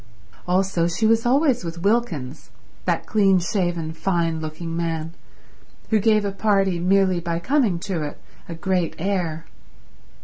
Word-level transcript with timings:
Also 0.47 0.87
she 0.87 1.05
was 1.05 1.27
always 1.27 1.63
with 1.63 1.83
Wilkins, 1.83 2.49
that 2.85 3.05
clean 3.05 3.37
shaven, 3.37 3.93
fine 3.93 4.39
looking 4.39 4.75
man, 4.75 5.13
who 5.91 5.99
gave 5.99 6.25
a 6.25 6.31
party, 6.31 6.79
merely 6.79 7.19
by 7.19 7.37
coming 7.37 7.77
to 7.81 8.01
it, 8.01 8.19
a 8.49 8.55
great 8.55 8.95
air. 8.97 9.45